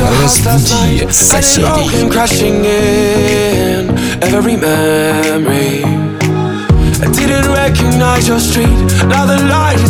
[0.00, 1.06] Разбуди
[2.00, 2.08] in
[4.22, 5.84] Every memory.
[7.02, 8.78] I didn't recognize your street.
[9.08, 9.89] Now the light is.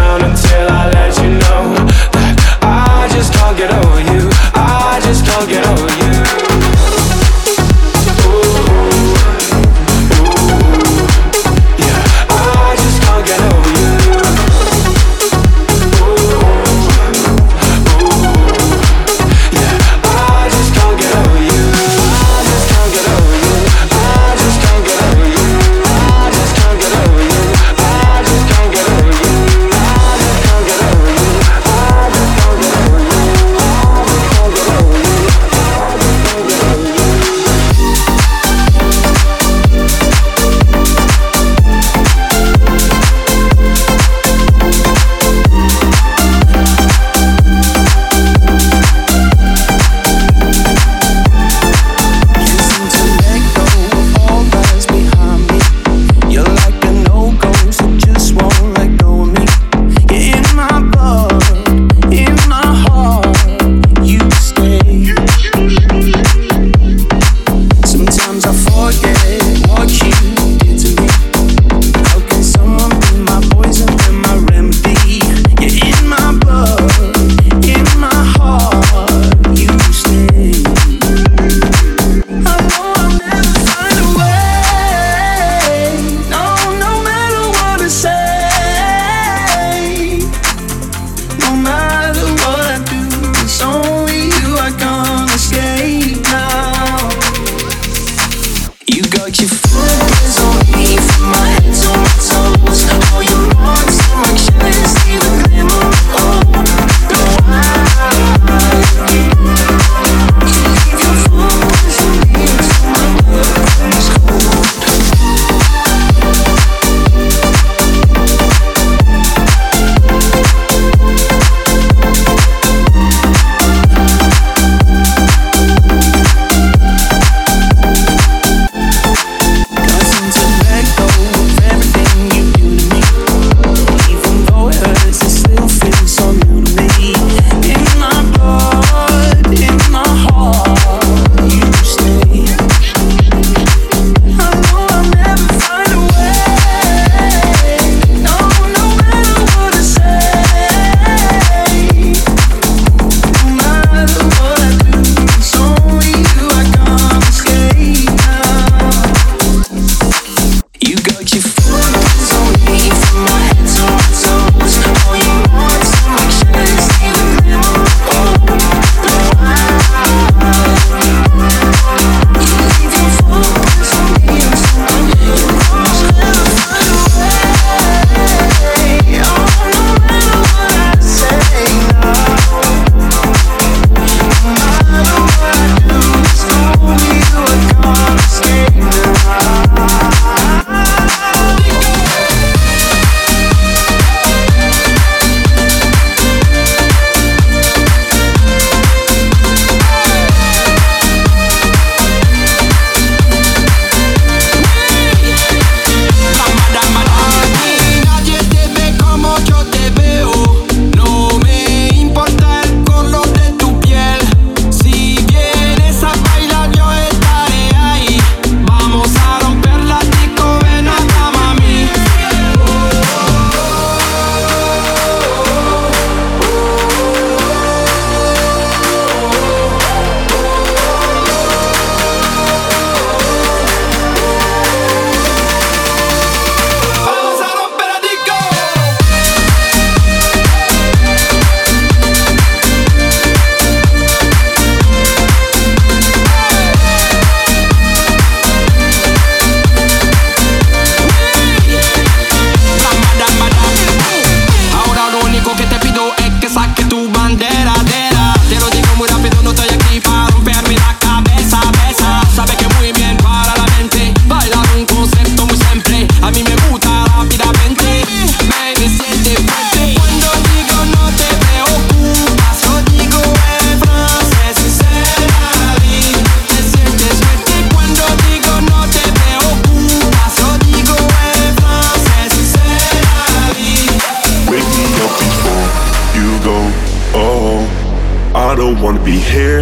[288.61, 289.61] don't wanna be here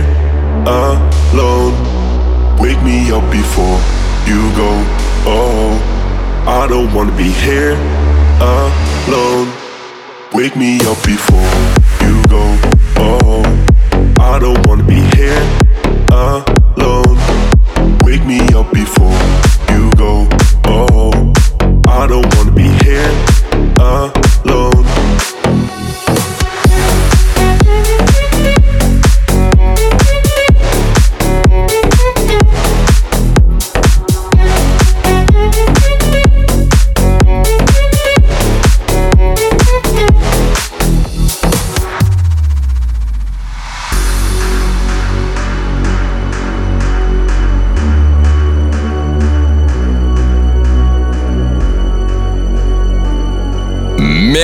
[0.68, 1.74] alone.
[2.60, 3.80] Wake me up before
[4.28, 4.72] you go.
[5.26, 5.72] Oh,
[6.46, 7.76] I don't wanna be here
[8.42, 9.48] alone.
[10.34, 11.50] Wake me up before
[12.06, 12.44] you go.
[12.98, 13.42] Oh,
[14.20, 15.44] I don't wanna be here
[16.12, 17.18] alone.
[18.04, 19.18] Wake me up before
[19.72, 20.28] you go.
[20.66, 21.34] Oh,
[21.88, 22.49] I don't wanna.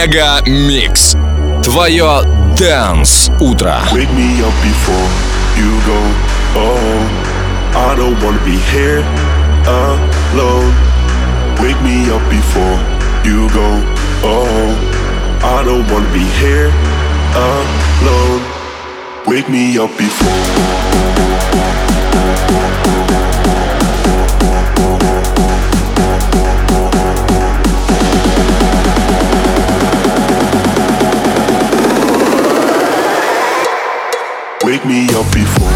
[0.06, 1.16] Мега Микс.
[1.64, 2.22] Твое
[2.56, 3.80] Dance утро.
[3.92, 5.10] Wake me up before
[5.58, 6.00] you go.
[6.56, 7.02] Oh,
[7.74, 9.04] I don't wanna be here
[9.66, 10.72] alone.
[11.60, 12.08] Wake me
[19.80, 20.46] up before.
[35.16, 35.75] up before.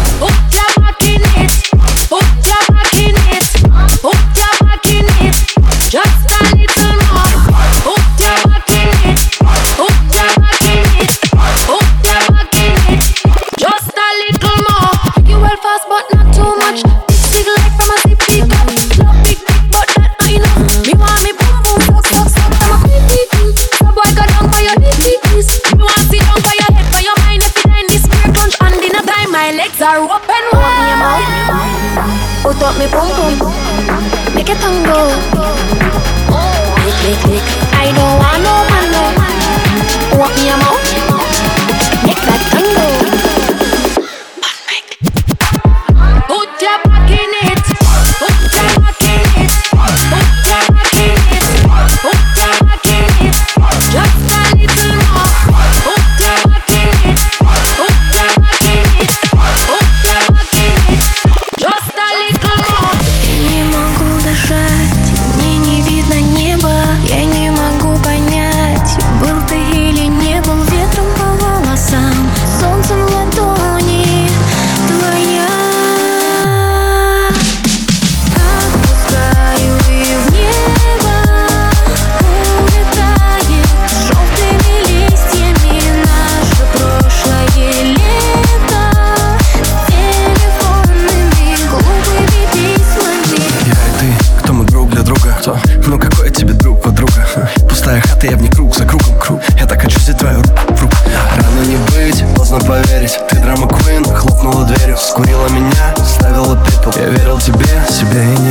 [105.70, 106.92] меня ставила пепел.
[106.96, 108.49] Я верил тебе, себе и не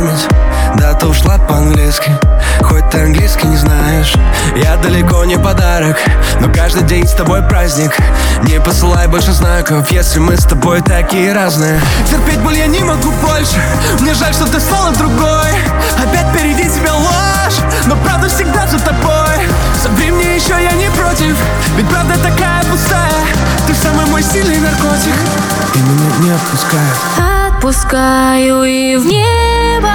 [0.00, 0.28] память.
[0.76, 2.10] Дата ушла по-английски
[2.62, 4.14] Хоть ты английский не знаешь.
[4.56, 5.96] Я далеко не подарок
[6.40, 7.96] Но каждый день с тобой праздник.
[8.44, 11.80] Не посылай больше знаков Если мы с тобой такие разные.
[12.08, 13.60] Терпеть боль я не могу больше
[14.00, 15.50] Мне жаль, что ты стала другой.
[15.98, 19.48] Опять впереди тебя ложь Но правда всегда за тобой.
[19.82, 21.36] Собери мне еще, я не против
[21.76, 23.10] Ведь правда такая пустая.
[23.66, 25.14] Ты самый мой сильный наркотик
[25.74, 29.92] И меня не отпускает а Пускаю и в небо.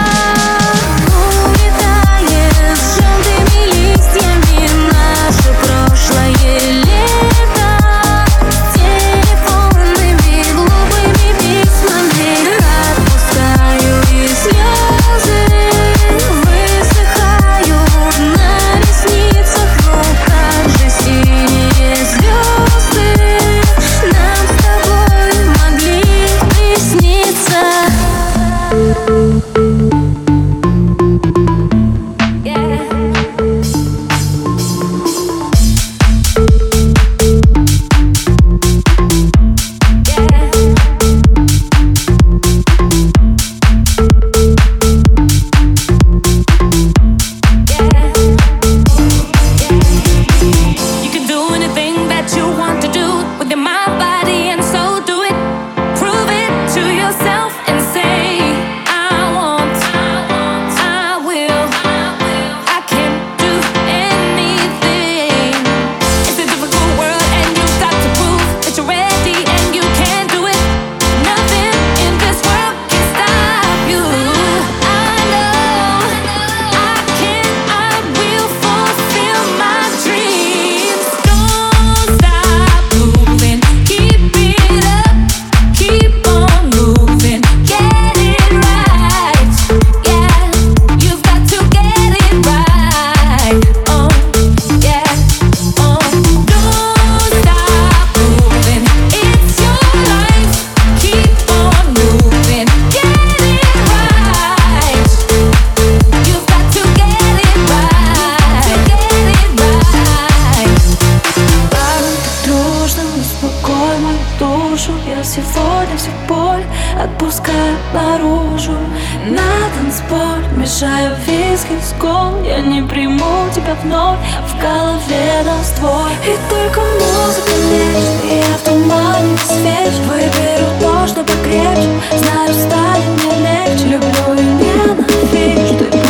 [120.66, 124.18] Мешаю виски с кол Я не приму тебя вновь.
[124.48, 126.12] В голове нас твой.
[126.26, 131.88] И только музыка лечит И я в тумане свеч Выберу то, что покрепче.
[132.18, 133.86] Знаю, станет мне легче.
[133.90, 135.86] Люблю и ненавижу.
[135.92, 136.05] Ты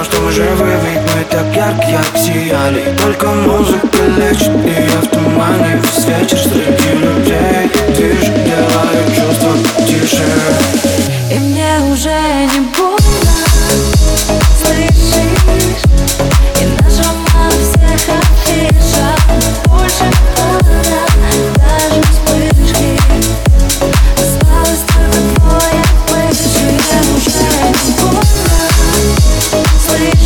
[0.00, 2.96] знал, что мы живы Ведь мы так ярко, ярко сияли.
[2.98, 7.70] Только музыка лечит, и я в тумане Весь вечер среди людей.
[7.94, 9.52] Движу, делаю чувства
[9.86, 11.09] тише.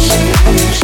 [0.05, 0.84] Shoot.